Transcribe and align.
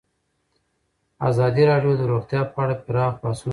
ازادي 1.29 1.63
راډیو 1.71 1.93
د 1.97 2.01
روغتیا 2.11 2.41
په 2.53 2.57
اړه 2.63 2.75
پراخ 2.85 3.13
بحثونه 3.21 3.37
جوړ 3.41 3.47
کړي. 3.47 3.49